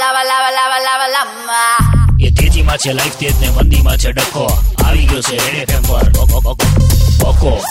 lava, 0.00 0.24
લાવા 0.24 0.50
લાવા 0.50 0.78
લાવા 0.78 1.06
lava. 1.06 2.00
એ 2.20 2.30
તેજીમાં 2.30 2.76
છે 2.76 2.92
લાઈફ 2.92 3.16
તેજ 3.16 3.40
ને 3.40 3.48
મંદીમાં 3.50 3.96
છે 3.96 4.12
ડખો. 4.12 4.58
આવી 4.86 5.06
ગયો 5.06 5.20
છે 5.20 5.36
રેડે 5.36 5.72
એફએમ 5.72 5.82
પર. 5.82 6.08
બકો, 6.08 6.40
બકો, 6.40 6.54
બકો 7.24 7.64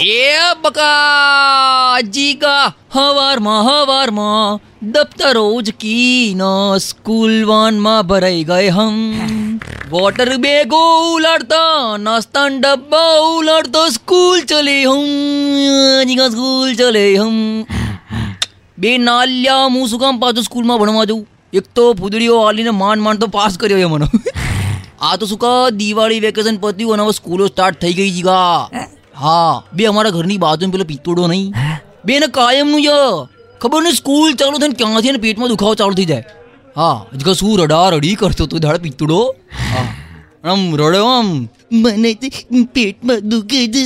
એ 0.00 0.36
બકા 0.62 2.00
જીગા 2.00 2.72
હવારમાં 2.92 3.62
હવારમાં 3.64 4.60
દફતરો 4.90 5.48
ઉચકી 5.48 6.34
ન 6.36 6.40
સ્કૂલ 6.78 7.44
વાનમાં 7.44 8.06
ભરાઈ 8.06 8.44
ગયે 8.44 8.68
હમ. 8.68 9.12
વોટર 9.90 10.36
બેગો 10.36 11.14
ઉલાડતા 11.14 11.96
નાસ્તા 11.96 12.46
ડબ્બા 12.46 13.18
ઉલાડતો 13.20 13.88
સ્કૂલ 13.88 14.40
ચલે 14.40 14.84
હમ. 14.84 16.08
જીગા 16.08 16.28
સ્કૂલ 16.28 16.74
ચલે 16.74 17.16
હમ. 17.16 17.62
બે 18.78 18.98
નાલ્યા 18.98 19.56
હું 19.56 19.88
શું 19.88 20.00
કામ 20.00 20.18
પાછું 20.18 20.42
સ્કૂલમાં 20.42 20.78
ભણવા 20.78 21.04
જઉં? 21.04 21.28
એક 21.52 21.66
તો 21.74 21.84
ફૂદડીઓ 21.92 22.36
હાલીને 22.42 22.70
માંડ 22.70 23.04
માંડ 23.06 23.20
તો 23.20 23.26
પાસ 23.26 23.56
કર્યો 23.58 23.80
છે 23.82 23.88
મને. 23.94 24.06
આ 25.06 25.16
તો 25.16 25.26
શું 25.26 25.38
કહો 25.38 25.52
દિવાળી 25.80 26.20
વેકેશન 26.20 26.56
પત્યું 26.56 26.94
અને 26.94 27.02
હવે 27.02 27.12
સ્કૂલો 27.12 27.46
સ્ટાર્ટ 27.46 27.80
થઈ 27.80 27.94
ગઈ 27.98 28.10
જીગા 28.10 28.68
હા? 29.14 29.62
બે 29.74 29.84
અમારા 29.84 30.10
ઘરની 30.10 30.38
બાજુ 30.38 30.70
પેલો 30.70 30.84
પિત્તોડો 30.84 31.26
નહીં. 31.26 31.50
બે 32.04 32.18
ને 32.18 32.28
કાયમનું 32.38 32.84
ય 32.84 32.98
ખબર 33.60 33.82
નહીં 33.82 33.94
સ્કૂલ 33.94 34.30
ચાલુ 34.34 34.62
થઈને 34.62 34.74
ક્યાંથી 34.74 35.12
ને 35.12 35.18
પેટમાં 35.18 35.52
દુખાવો 35.54 35.74
ચાલુ 35.74 35.98
થઈ 36.00 36.04
જાય. 36.04 36.24
હા 36.76 36.96
જીગા 37.16 37.34
શું 37.34 37.58
રડા 37.64 37.88
રડી 37.90 38.14
કરતો 38.14 38.46
તું 38.46 38.64
દાડ 38.66 38.80
પિત્તોડો. 38.86 39.20
હા. 39.72 39.84
આમ 40.44 40.64
રડ્યો 40.76 41.10
આમ 41.10 41.28
મને 41.72 42.10
પેટમાં 42.74 43.20
દુખે 43.28 43.60
છે. 43.74 43.82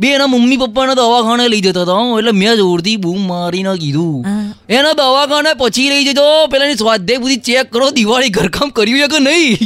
બે 0.00 0.08
એના 0.08 0.26
મમ્મી 0.26 0.56
પપ્પાને 0.56 0.94
દવાખાને 0.94 1.48
લઈ 1.48 1.60
જતા 1.60 1.82
હતા 1.82 1.92
હો. 1.92 2.18
એટલે 2.18 2.30
મેં 2.30 2.54
જોરથી 2.54 2.96
બૂમ 2.96 3.26
મારીને 3.26 3.76
કીધું. 3.76 4.24
એના 4.68 4.92
દવાખાને 4.92 5.50
પછી 5.58 5.90
લઈ 5.90 6.04
જજો 6.04 6.46
પેલાની 6.46 6.74
સ્વાધ્યાય 6.74 7.18
બધી 7.18 7.36
ચેક 7.36 7.72
કરો 7.72 7.90
દિવાળી 7.90 8.28
ઘરકામ 8.28 8.68
કર્યું 8.68 8.98
છે 8.98 9.06
કે 9.06 9.18
નહીં? 9.18 9.58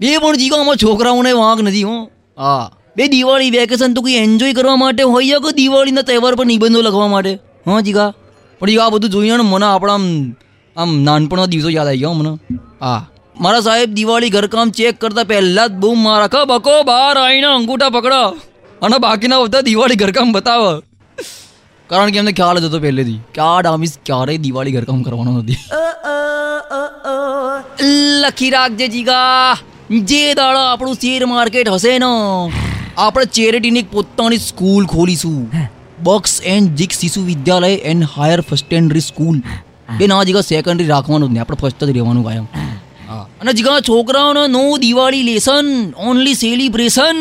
બે 0.00 0.18
પણ 0.18 0.36
જીગો 0.36 0.56
આમાં 0.56 0.76
છોકરાઓને 0.76 1.32
વાંક 1.32 1.60
નથી 1.60 1.82
હો. 1.82 2.08
હા. 2.38 2.70
બે 2.96 3.08
દિવાળી 3.08 3.50
વેકેશન 3.50 3.94
તો 3.94 4.02
કંઈ 4.02 4.12
એન્જોય 4.12 4.52
કરવા 4.52 4.76
માટે 4.76 5.02
હોય 5.02 5.38
કે 5.38 5.52
દિવાળીના 5.52 6.02
તહેવાર 6.02 6.34
પર 6.34 6.46
નિબંધો 6.46 6.82
લખવા 6.82 7.06
માટે? 7.06 7.38
હા 7.66 7.80
જીગા. 7.80 8.12
પણ 8.58 8.66
જીગા 8.66 8.86
આ 8.86 8.88
બધું 8.88 9.10
જોઈને 9.10 9.36
ને 9.36 9.42
મને 9.42 9.66
આપણા 9.66 9.94
આમ 9.94 10.34
આમ 10.76 11.02
નાનપણના 11.02 11.46
દિવસો 11.46 11.70
યાદ 11.70 11.86
આવી 11.86 11.98
ગયા 11.98 12.12
મને. 12.12 12.38
હા. 12.80 13.08
મારા 13.40 13.60
સાહેબ 13.60 13.94
દિવાળી 13.94 14.30
ઘરકામ 14.30 14.70
ચેક 14.70 15.00
કરતા 15.00 15.24
પહેલા 15.24 15.66
જ 15.66 15.72
બૂમ 15.72 15.98
મારા 15.98 16.26
ખા 16.26 16.44
બકો 16.44 16.82
બહાર 16.82 17.16
આવીને 17.16 17.46
અંગૂઠા 17.46 17.90
પકડો. 17.90 18.38
અને 18.82 18.98
બાકીના 18.98 19.38
બધા 19.42 19.60
દિવાળી 19.60 19.96
ઘરકામ 19.96 20.32
બતાવો. 20.32 20.72
કારણ 21.90 22.10
કે 22.10 22.18
એમને 22.18 22.32
ખ્યાલ 22.32 22.58
જ 22.58 22.64
હતો 22.64 22.78
પહેલેથી 22.80 23.20
કે 23.34 23.40
આ 23.40 23.60
ડામીસ 23.60 23.92
ક્યારેય 24.06 24.38
દિવાળી 24.38 24.72
ઘરકામ 24.72 25.02
કરવાનો 25.02 25.32
નથી. 25.38 25.56
લખી 28.22 28.50
રાખજે 28.50 28.88
જીગા. 28.88 29.54
જે 29.90 30.34
દાડા 30.34 30.64
આપણું 30.72 30.94
શેર 30.94 31.26
માર્કેટ 31.26 31.68
હશે 31.68 31.94
ને 31.98 32.10
આપણે 32.98 33.24
ચેરિટીની 33.24 33.80
એક 33.80 33.90
પોતાની 33.92 34.38
સ્કૂલ 34.38 34.86
ખોલીશું. 34.86 35.38
બોક્સ 36.02 36.34
એન્ડ 36.44 36.74
જીક 36.74 36.92
શિશુ 36.92 37.22
વિદ્યાલય 37.22 37.74
એન્ડ 37.92 38.08
હાયર 38.16 38.40
ફર્સ્ટેન્ડરી 38.40 39.00
સ્કૂલ. 39.00 39.38
બે 39.98 40.06
ના 40.06 40.22
જીગા 40.22 40.40
સેકન્ડરી 40.40 40.88
રાખવાનું 40.88 41.28
જ 41.28 41.32
નહીં 41.32 41.42
આપણે 41.42 41.58
ફર્સ્ટ 41.60 41.84
જ 41.84 41.90
રહેવાનું 41.90 42.24
કાયમ. 42.24 42.46
અને 43.40 43.52
જીગા 43.52 43.80
છોકરાઓને 43.80 44.46
નો 44.48 44.62
દિવાળી 44.76 45.22
લેસન 45.22 45.66
ઓનલી 45.96 46.34
સેલિબ્રેશન 46.34 47.18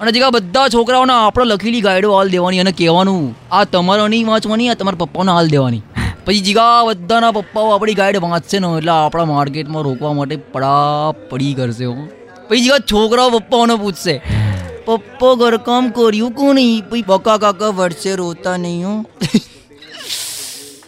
અને 0.00 0.12
જીગા 0.12 0.30
બધા 0.30 0.68
છોકરાઓને 0.68 1.12
આપણે 1.12 1.44
લખેલી 1.44 1.80
ગાઈડો 1.80 2.16
હાલ 2.16 2.28
દેવાની 2.28 2.60
અને 2.60 2.72
કહેવાનું, 2.72 3.36
આ 3.54 3.64
તમારો 3.64 4.08
નહીં 4.08 4.26
વાંચવાની, 4.26 4.68
આ 4.68 4.74
તમારા 4.74 4.96
પપ્પાને 4.96 5.32
હાલ 5.32 5.48
દેવાની. 5.48 5.82
પછી 6.24 6.40
જીગા, 6.40 6.84
બધાના 6.84 7.32
પપ્પાઓ 7.32 7.70
આપણી 7.70 7.94
ગાઈડ 7.94 8.16
વાંચશે 8.16 8.58
ને, 8.58 8.66
એટલે 8.66 8.90
આપણા 8.90 9.24
માર્કેટમાં 9.24 9.82
રોકવા 9.82 10.12
માટે 10.12 10.36
પડા 10.36 11.12
પડી 11.30 11.54
કરશે 11.54 11.84
હો. 11.84 11.96
પછી 12.48 12.60
જીગા, 12.60 12.78
છોકરાઓ 12.78 13.30
પપ્પાઓને 13.30 13.74
પૂછશે. 13.74 14.22
પપ્પા 14.84 15.34
ઘરકામ 15.34 15.90
કર્યું 15.90 16.30
કોની? 16.30 16.82
પછી 16.90 17.02
બકા 17.02 17.36
કાકા 17.36 17.68
વર્ષે 17.68 18.16
રોતા 18.16 18.56
નહીં 18.56 18.88
હો. 18.88 19.04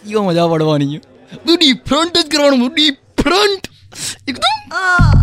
યો 0.05 0.23
મજા 0.23 0.47
પડવાની. 0.47 0.97
બધું 0.97 1.57
ડિફરન્ટ 1.57 2.17
જ 2.17 2.31
કરવાનું 2.31 2.73
ડિફરન્ટ 2.73 3.67
એકદમ. 4.27 5.22